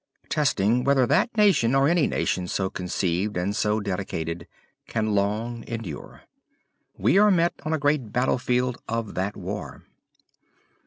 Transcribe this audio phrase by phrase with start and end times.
[0.29, 4.47] .testing whether that nation, or any nation so conceived and so dedicated...
[4.87, 6.23] can long endure.
[6.97, 9.83] We are met on a great battlefield of that war.